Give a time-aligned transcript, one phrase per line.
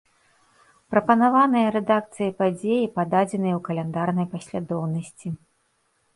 [0.93, 5.29] Прапанаваныя рэдакцыяй падзеі пададзеныя ў каляндарнай паслядоўнасці.